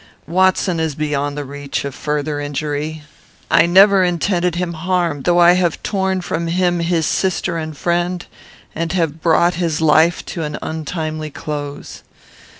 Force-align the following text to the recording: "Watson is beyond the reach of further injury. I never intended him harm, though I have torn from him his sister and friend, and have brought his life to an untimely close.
"Watson 0.25 0.79
is 0.79 0.95
beyond 0.95 1.37
the 1.37 1.45
reach 1.45 1.85
of 1.85 1.93
further 1.93 2.39
injury. 2.39 3.03
I 3.51 3.67
never 3.67 4.03
intended 4.03 4.55
him 4.55 4.73
harm, 4.73 5.21
though 5.21 5.37
I 5.37 5.51
have 5.51 5.83
torn 5.83 6.21
from 6.21 6.47
him 6.47 6.79
his 6.79 7.05
sister 7.05 7.55
and 7.55 7.77
friend, 7.77 8.25
and 8.73 8.93
have 8.93 9.21
brought 9.21 9.53
his 9.61 9.79
life 9.79 10.25
to 10.33 10.41
an 10.41 10.57
untimely 10.59 11.29
close. 11.29 12.01